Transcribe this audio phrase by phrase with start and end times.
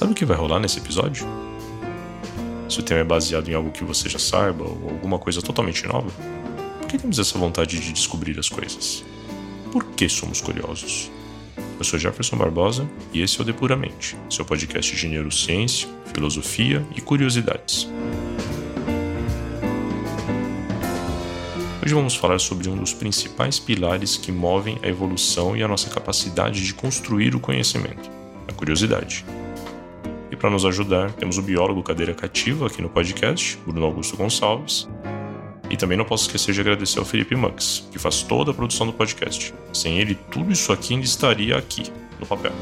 [0.00, 1.26] Sabe o que vai rolar nesse episódio?
[2.70, 5.86] Se o tema é baseado em algo que você já saiba ou alguma coisa totalmente
[5.86, 6.10] nova,
[6.78, 9.04] por que temos essa vontade de descobrir as coisas?
[9.70, 11.10] Por que somos curiosos?
[11.78, 17.02] Eu sou Jefferson Barbosa e esse é o Depuramente, seu podcast de neurociência, filosofia e
[17.02, 17.86] curiosidades.
[21.84, 25.90] Hoje vamos falar sobre um dos principais pilares que movem a evolução e a nossa
[25.90, 28.10] capacidade de construir o conhecimento,
[28.48, 29.26] a curiosidade
[30.40, 34.88] para nos ajudar, temos o biólogo cadeira cativa aqui no podcast, Bruno Augusto Gonçalves.
[35.68, 38.86] E também não posso esquecer de agradecer ao Felipe Mux, que faz toda a produção
[38.86, 39.54] do podcast.
[39.72, 42.52] Sem ele, tudo isso aqui ainda estaria aqui, no papel.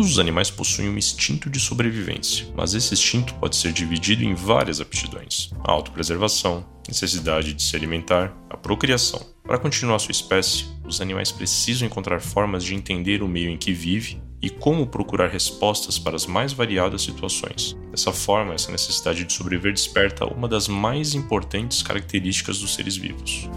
[0.00, 4.32] Todos os animais possuem um instinto de sobrevivência, mas esse instinto pode ser dividido em
[4.32, 9.20] várias aptidões: a autopreservação, necessidade de se alimentar, a procriação.
[9.44, 13.74] Para continuar sua espécie, os animais precisam encontrar formas de entender o meio em que
[13.74, 17.76] vive e como procurar respostas para as mais variadas situações.
[17.90, 23.50] Dessa forma, essa necessidade de sobreviver desperta uma das mais importantes características dos seres vivos.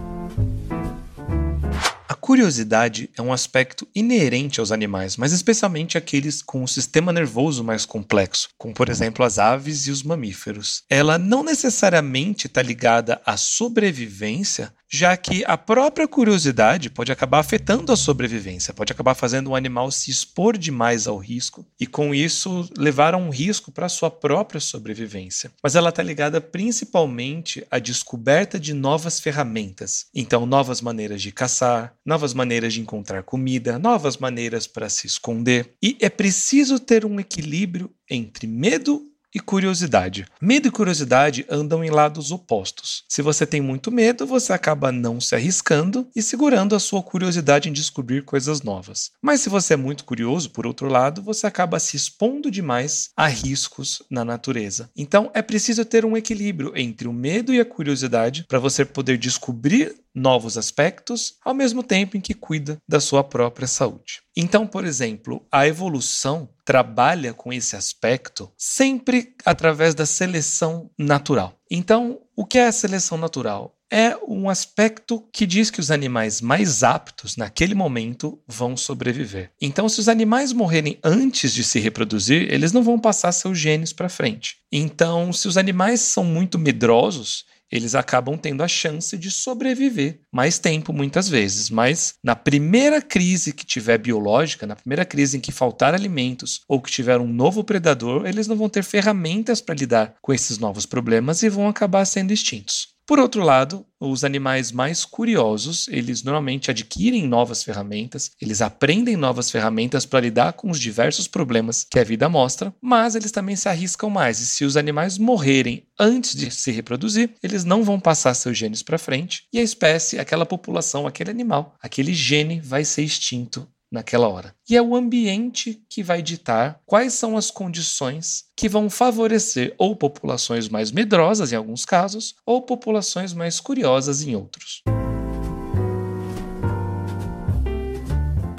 [2.34, 7.86] Curiosidade é um aspecto inerente aos animais, mas especialmente aqueles com um sistema nervoso mais
[7.86, 10.81] complexo, como por exemplo as aves e os mamíferos.
[10.90, 17.92] Ela não necessariamente está ligada à sobrevivência, já que a própria curiosidade pode acabar afetando
[17.92, 22.70] a sobrevivência, pode acabar fazendo o animal se expor demais ao risco e, com isso,
[22.78, 25.52] levar a um risco para a sua própria sobrevivência.
[25.64, 31.95] Mas ela está ligada principalmente à descoberta de novas ferramentas, então, novas maneiras de caçar,
[32.06, 35.73] novas maneiras de encontrar comida, novas maneiras para se esconder.
[35.81, 40.25] E é preciso ter um equilíbrio entre medo e curiosidade.
[40.39, 43.03] Medo e curiosidade andam em lados opostos.
[43.09, 47.67] Se você tem muito medo, você acaba não se arriscando e segurando a sua curiosidade
[47.67, 49.11] em descobrir coisas novas.
[49.21, 53.28] Mas se você é muito curioso, por outro lado, você acaba se expondo demais a
[53.28, 54.89] riscos na natureza.
[54.95, 59.17] Então é preciso ter um equilíbrio entre o medo e a curiosidade para você poder
[59.17, 64.22] descobrir novos aspectos, ao mesmo tempo em que cuida da sua própria saúde.
[64.35, 71.57] Então, por exemplo, a evolução trabalha com esse aspecto sempre através da seleção natural.
[71.69, 73.75] Então, o que é a seleção natural?
[73.91, 79.51] É um aspecto que diz que os animais mais aptos naquele momento vão sobreviver.
[79.62, 83.94] Então, se os animais morrerem antes de se reproduzir, eles não vão passar seus genes
[83.94, 84.57] para frente.
[84.72, 90.59] Então, se os animais são muito medrosos, eles acabam tendo a chance de sobreviver mais
[90.59, 91.72] tempo, muitas vezes.
[91.72, 96.79] Mas na primeira crise que tiver biológica, na primeira crise em que faltar alimentos ou
[96.79, 100.85] que tiver um novo predador, eles não vão ter ferramentas para lidar com esses novos
[100.85, 102.93] problemas e vão acabar sendo extintos.
[103.06, 109.52] Por outro lado, os animais mais curiosos, eles normalmente adquirem novas ferramentas, eles aprendem novas
[109.52, 113.68] ferramentas para lidar com os diversos problemas que a vida mostra, mas eles também se
[113.68, 114.40] arriscam mais.
[114.40, 118.81] E se os animais morrerem antes de se reproduzir, eles não vão passar seus genes
[118.81, 124.28] para frente e a espécie, aquela população, aquele animal, aquele gene vai ser extinto naquela
[124.28, 124.56] hora.
[124.68, 129.96] E é o ambiente que vai ditar quais são as condições que vão favorecer ou
[129.96, 134.81] populações mais medrosas em alguns casos, ou populações mais curiosas em outros.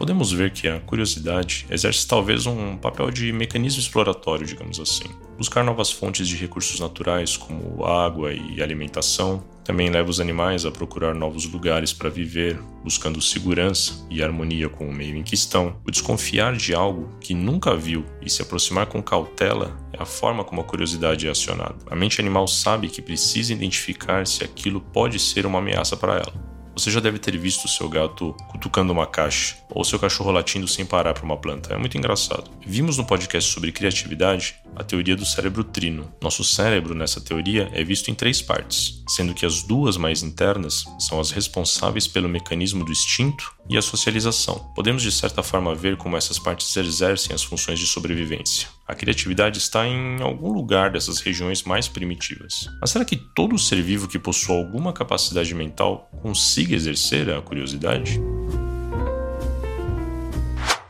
[0.04, 5.04] Podemos ver que a curiosidade exerce talvez um papel de mecanismo exploratório, digamos assim.
[5.38, 10.70] Buscar novas fontes de recursos naturais, como água e alimentação, também leva os animais a
[10.70, 15.75] procurar novos lugares para viver, buscando segurança e harmonia com o meio em que estão.
[15.87, 20.44] O desconfiar de algo que nunca viu e se aproximar com cautela é a forma
[20.44, 21.76] como a curiosidade é acionada.
[21.91, 26.44] A mente animal sabe que precisa identificar se aquilo pode ser uma ameaça para ela.
[26.74, 30.84] Você já deve ter visto seu gato cutucando uma caixa ou seu cachorro latindo sem
[30.84, 31.72] parar para uma planta.
[31.72, 32.50] É muito engraçado.
[32.66, 36.12] Vimos no podcast sobre criatividade a teoria do cérebro trino.
[36.22, 40.84] Nosso cérebro, nessa teoria, é visto em três partes, sendo que as duas mais internas
[40.98, 44.71] são as responsáveis pelo mecanismo do instinto e a socialização.
[44.74, 48.68] Podemos, de certa forma, ver como essas partes exercem as funções de sobrevivência.
[48.86, 52.68] A criatividade está em algum lugar dessas regiões mais primitivas.
[52.80, 58.20] Mas será que todo ser vivo que possua alguma capacidade mental consiga exercer a curiosidade?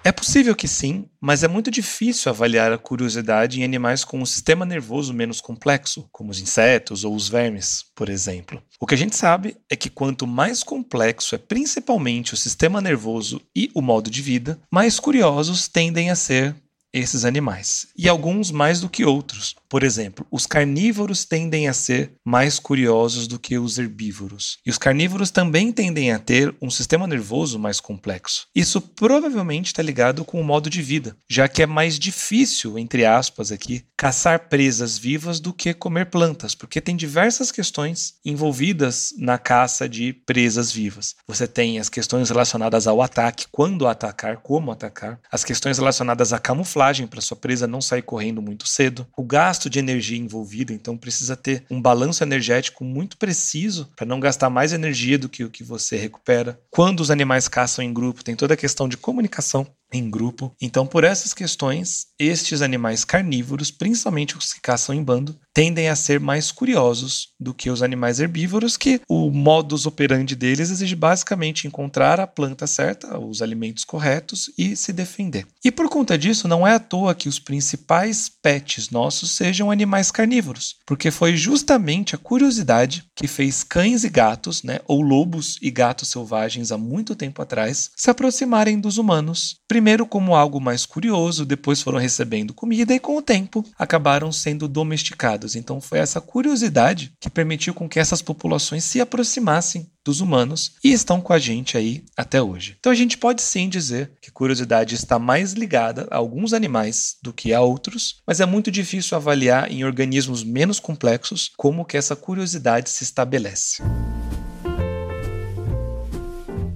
[0.07, 4.27] É possível que sim, mas é muito difícil avaliar a curiosidade em animais com um
[4.27, 8.63] sistema nervoso menos complexo, como os insetos ou os vermes, por exemplo.
[8.79, 13.41] O que a gente sabe é que quanto mais complexo é principalmente o sistema nervoso
[13.57, 16.55] e o modo de vida, mais curiosos tendem a ser
[16.95, 19.57] esses animais, e alguns mais do que outros.
[19.69, 24.79] Por exemplo, os carnívoros tendem a ser mais curiosos do que os herbívoros, e os
[24.79, 28.47] carnívoros também tendem a ter um sistema nervoso mais complexo.
[28.55, 33.05] Isso provavelmente está ligado com o modo de vida, já que é mais difícil, entre
[33.05, 39.37] aspas aqui, caçar presas vivas do que comer plantas, porque tem diversas questões envolvidas na
[39.37, 41.17] caça de presas vivas.
[41.27, 46.39] Você tem as questões relacionadas ao ataque, quando atacar, como atacar, as questões relacionadas à
[46.39, 50.97] camuflagem para sua presa não sair correndo muito cedo, o gasto de energia envolvido, então
[50.97, 55.51] precisa ter um balanço energético muito preciso para não gastar mais energia do que o
[55.51, 56.61] que você recupera.
[56.71, 59.67] Quando os animais caçam em grupo, tem toda a questão de comunicação
[59.97, 60.55] em grupo.
[60.61, 65.97] Então, por essas questões, estes animais carnívoros, principalmente os que caçam em bando, tendem a
[65.97, 71.67] ser mais curiosos do que os animais herbívoros, que o modus operandi deles exige basicamente
[71.67, 75.47] encontrar a planta certa, os alimentos corretos e se defender.
[75.65, 80.11] E por conta disso, não é à toa que os principais pets nossos sejam animais
[80.11, 85.71] carnívoros, porque foi justamente a curiosidade que fez cães e gatos, né, ou lobos e
[85.71, 91.45] gatos selvagens há muito tempo atrás, se aproximarem dos humanos, primeiro como algo mais curioso,
[91.45, 95.55] depois foram recebendo comida e com o tempo acabaram sendo domesticados.
[95.55, 100.93] Então foi essa curiosidade que permitiu com que essas populações se aproximassem dos humanos e
[100.93, 102.77] estão com a gente aí até hoje.
[102.79, 107.33] Então a gente pode sim dizer que curiosidade está mais ligada a alguns animais do
[107.33, 112.15] que a outros, mas é muito difícil avaliar em organismos menos complexos como que essa
[112.15, 113.83] curiosidade se estabelece.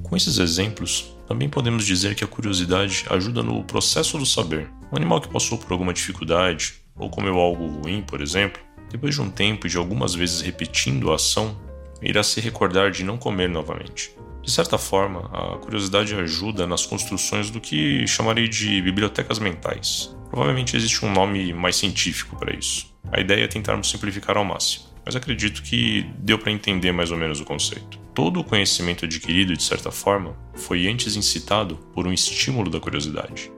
[0.02, 4.70] Com esses exemplos, também podemos dizer que a curiosidade ajuda no processo do saber.
[4.90, 8.60] Um animal que passou por alguma dificuldade ou comeu algo ruim, por exemplo,
[8.90, 11.54] depois de um tempo e de algumas vezes repetindo a ação,
[12.02, 14.16] irá se recordar de não comer novamente.
[14.42, 20.16] De certa forma, a curiosidade ajuda nas construções do que chamarei de bibliotecas mentais.
[20.30, 22.94] Provavelmente existe um nome mais científico para isso.
[23.12, 27.16] A ideia é tentarmos simplificar ao máximo, mas acredito que deu para entender mais ou
[27.16, 27.98] menos o conceito.
[28.14, 33.50] Todo o conhecimento adquirido, de certa forma, foi antes incitado por um estímulo da curiosidade.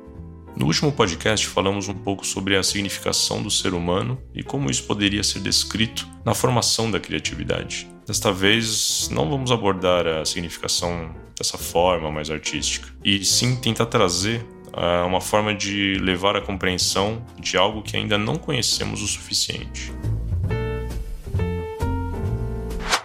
[0.56, 4.84] No último podcast, falamos um pouco sobre a significação do ser humano e como isso
[4.84, 7.88] poderia ser descrito na formação da criatividade.
[8.10, 14.44] Desta vez, não vamos abordar a significação dessa forma mais artística, e sim tentar trazer
[14.74, 19.92] uh, uma forma de levar a compreensão de algo que ainda não conhecemos o suficiente.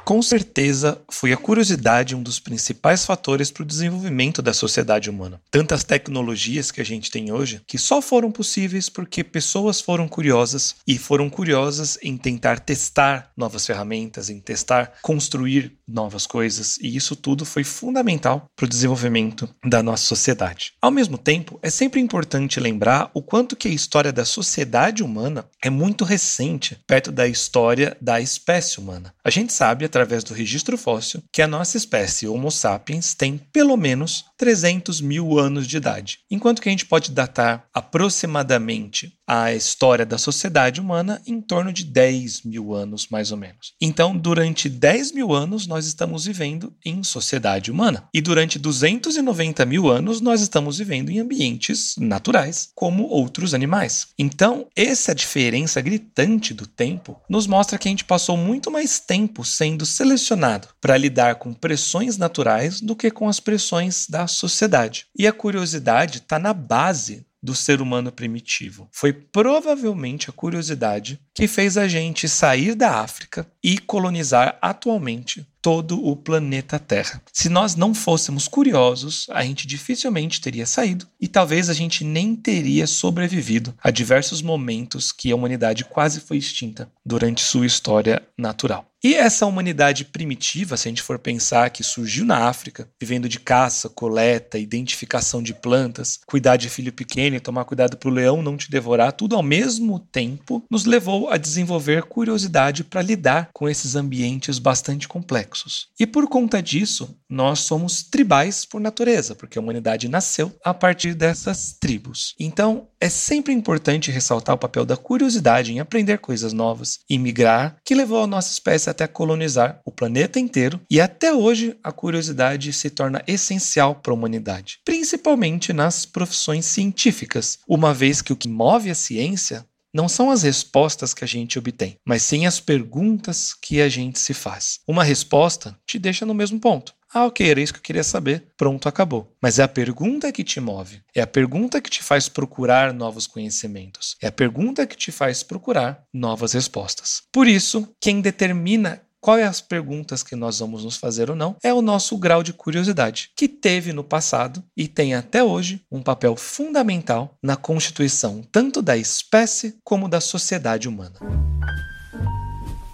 [0.06, 5.42] Com certeza, foi a curiosidade um dos principais fatores para o desenvolvimento da sociedade humana.
[5.50, 10.76] Tantas tecnologias que a gente tem hoje que só foram possíveis porque pessoas foram curiosas
[10.86, 17.16] e foram curiosas em tentar testar novas ferramentas, em testar construir novas coisas, e isso
[17.16, 20.74] tudo foi fundamental para o desenvolvimento da nossa sociedade.
[20.82, 25.46] Ao mesmo tempo, é sempre importante lembrar o quanto que a história da sociedade humana
[25.64, 29.14] é muito recente perto da história da espécie humana.
[29.24, 33.78] A gente sabe através do registro fóssil que a nossa espécie Homo sapiens tem pelo
[33.78, 40.06] menos 300 mil anos de idade, enquanto que a gente pode datar aproximadamente a história
[40.06, 43.74] da sociedade humana em torno de 10 mil anos, mais ou menos.
[43.82, 48.08] Então, durante 10 mil anos, nós estamos vivendo em sociedade humana.
[48.14, 54.08] E durante 290 mil anos, nós estamos vivendo em ambientes naturais, como outros animais.
[54.18, 59.44] Então, essa diferença gritante do tempo nos mostra que a gente passou muito mais tempo
[59.44, 65.08] sendo selecionado para lidar com pressões naturais do que com as pressões da sociedade.
[65.18, 68.90] E a curiosidade está na base do ser humano primitivo.
[68.92, 76.00] Foi provavelmente a curiosidade que fez a gente sair da África e colonizar atualmente todo
[76.06, 77.20] o planeta Terra.
[77.34, 82.36] Se nós não fôssemos curiosos, a gente dificilmente teria saído e talvez a gente nem
[82.36, 88.86] teria sobrevivido a diversos momentos que a humanidade quase foi extinta durante sua história natural.
[89.06, 93.40] E essa humanidade primitiva, se a gente for pensar que surgiu na África, vivendo de
[93.40, 98.42] caça, coleta, identificação de plantas, cuidar de filho pequeno e tomar cuidado para o leão
[98.42, 103.70] não te devorar, tudo ao mesmo tempo, nos levou a desenvolver curiosidade para lidar com
[103.70, 105.55] esses ambientes bastante complexos.
[106.00, 111.14] E por conta disso, nós somos tribais por natureza, porque a humanidade nasceu a partir
[111.14, 112.36] dessas tribos.
[112.40, 117.78] Então, é sempre importante ressaltar o papel da curiosidade em aprender coisas novas e migrar,
[117.86, 122.74] que levou a nossa espécie até colonizar o planeta inteiro, e até hoje a curiosidade
[122.74, 128.48] se torna essencial para a humanidade, principalmente nas profissões científicas, uma vez que o que
[128.48, 129.66] move a ciência
[129.96, 134.20] não são as respostas que a gente obtém, mas sim as perguntas que a gente
[134.20, 134.82] se faz.
[134.86, 136.94] Uma resposta te deixa no mesmo ponto.
[137.14, 138.48] Ah, ok, era isso que eu queria saber.
[138.58, 139.34] Pronto, acabou.
[139.42, 141.02] Mas é a pergunta que te move.
[141.16, 144.18] É a pergunta que te faz procurar novos conhecimentos.
[144.22, 147.24] É a pergunta que te faz procurar novas respostas.
[147.32, 151.74] Por isso, quem determina quais as perguntas que nós vamos nos fazer ou não, é
[151.74, 156.36] o nosso grau de curiosidade, que teve no passado e tem até hoje um papel
[156.36, 161.16] fundamental na constituição tanto da espécie como da sociedade humana.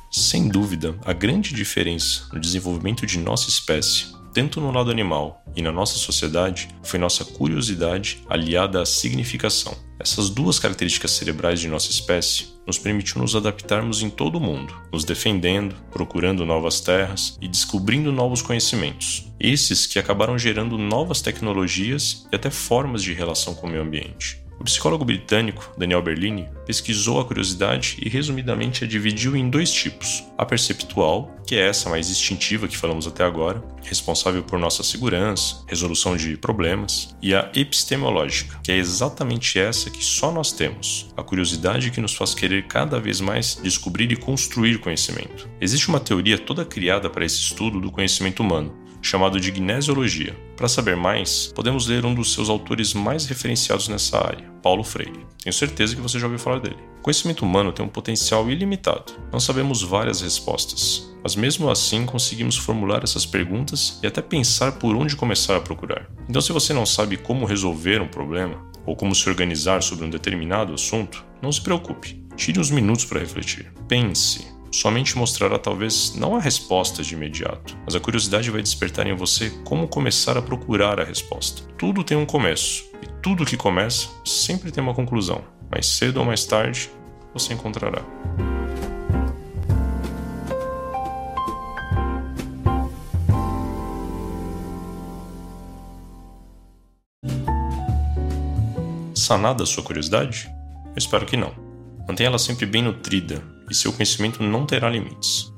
[0.10, 5.62] Sem dúvida, a grande diferença no desenvolvimento de nossa espécie, tanto no lado animal e
[5.62, 9.76] na nossa sociedade, foi nossa curiosidade aliada à significação.
[10.02, 14.74] Essas duas características cerebrais de nossa espécie nos permitiu nos adaptarmos em todo o mundo,
[14.92, 19.32] nos defendendo, procurando novas terras e descobrindo novos conhecimentos.
[19.40, 24.42] Esses que acabaram gerando novas tecnologias e até formas de relação com o meio ambiente.
[24.62, 30.24] O psicólogo britânico Daniel Berlini pesquisou a curiosidade e resumidamente a dividiu em dois tipos:
[30.38, 35.64] a perceptual, que é essa mais instintiva que falamos até agora, responsável por nossa segurança,
[35.68, 41.24] resolução de problemas, e a epistemológica, que é exatamente essa que só nós temos, a
[41.24, 45.50] curiosidade que nos faz querer cada vez mais descobrir e construir conhecimento.
[45.60, 48.72] Existe uma teoria toda criada para esse estudo do conhecimento humano,
[49.02, 50.36] chamado de gnesiologia.
[50.56, 55.26] Para saber mais, podemos ler um dos seus autores mais referenciados nessa área, Paulo Freire.
[55.44, 56.78] Tenho certeza que você já ouviu falar dele.
[57.00, 59.14] O conhecimento humano tem um potencial ilimitado.
[59.32, 64.96] Não sabemos várias respostas, mas mesmo assim conseguimos formular essas perguntas e até pensar por
[64.96, 66.08] onde começar a procurar.
[66.30, 70.10] Então, se você não sabe como resolver um problema ou como se organizar sobre um
[70.10, 72.24] determinado assunto, não se preocupe.
[72.36, 73.72] Tire uns minutos para refletir.
[73.88, 79.16] Pense, somente mostrará talvez não a resposta de imediato, mas a curiosidade vai despertar em
[79.16, 81.64] você como começar a procurar a resposta.
[81.78, 85.44] Tudo tem um começo, e tudo que começa sempre tem uma conclusão.
[85.70, 86.90] Mais cedo ou mais tarde,
[87.34, 88.02] você encontrará.
[99.14, 100.50] Sanada a sua curiosidade?
[100.88, 101.54] Eu espero que não.
[102.08, 105.52] Mantenha ela sempre bem nutrida e seu conhecimento não terá limites.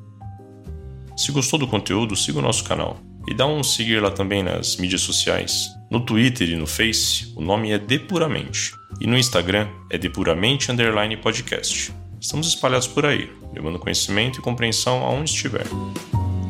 [1.17, 4.77] Se gostou do conteúdo, siga o nosso canal e dá um seguir lá também nas
[4.77, 5.69] mídias sociais.
[5.89, 11.17] No Twitter e no Face, o nome é Depuramente, e no Instagram é Depuramente Underline
[11.17, 11.93] Podcast.
[12.19, 15.65] Estamos espalhados por aí, levando conhecimento e compreensão aonde estiver.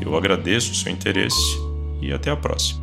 [0.01, 1.57] Eu agradeço o seu interesse
[2.01, 2.82] e até a próxima.